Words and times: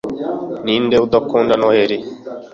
ninde 0.63 0.95
udakunda 1.05 1.53
noheri 1.61 1.97